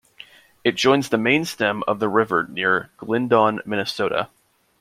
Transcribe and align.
It 0.63 0.71
joins 0.71 1.09
the 1.09 1.19
main 1.19 1.45
stem 1.45 1.83
of 1.87 1.99
the 1.99 2.09
river 2.09 2.47
near 2.49 2.89
Glyndon, 2.97 3.61
Minnesota. 3.67 4.29